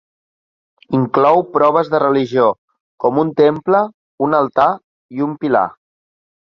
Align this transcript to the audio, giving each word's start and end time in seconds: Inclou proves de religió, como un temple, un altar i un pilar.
Inclou 0.99 1.41
proves 1.57 1.91
de 1.97 2.01
religió, 2.05 2.47
como 3.05 3.25
un 3.27 3.31
temple, 3.45 3.83
un 4.29 4.39
altar 4.43 4.69
i 5.19 5.27
un 5.29 5.39
pilar. 5.45 5.67